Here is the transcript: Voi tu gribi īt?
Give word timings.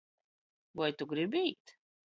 Voi 0.81 0.95
tu 1.03 1.09
gribi 1.13 1.47
īt? 1.53 1.79